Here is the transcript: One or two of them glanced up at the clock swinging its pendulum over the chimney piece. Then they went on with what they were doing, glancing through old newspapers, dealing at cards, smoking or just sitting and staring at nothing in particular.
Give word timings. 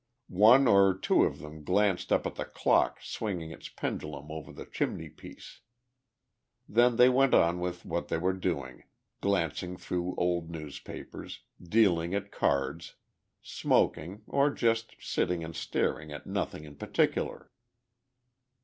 One 0.29 0.67
or 0.67 0.97
two 0.97 1.25
of 1.25 1.37
them 1.37 1.63
glanced 1.63 2.11
up 2.11 2.25
at 2.25 2.33
the 2.33 2.45
clock 2.45 2.97
swinging 3.03 3.51
its 3.51 3.69
pendulum 3.69 4.31
over 4.31 4.51
the 4.51 4.65
chimney 4.65 5.09
piece. 5.09 5.59
Then 6.67 6.95
they 6.95 7.07
went 7.07 7.35
on 7.35 7.59
with 7.59 7.85
what 7.85 8.07
they 8.07 8.17
were 8.17 8.33
doing, 8.33 8.85
glancing 9.21 9.77
through 9.77 10.15
old 10.17 10.49
newspapers, 10.49 11.41
dealing 11.61 12.15
at 12.15 12.31
cards, 12.31 12.95
smoking 13.43 14.23
or 14.25 14.49
just 14.49 14.95
sitting 14.99 15.43
and 15.43 15.55
staring 15.55 16.11
at 16.11 16.25
nothing 16.25 16.63
in 16.63 16.77
particular. 16.77 17.51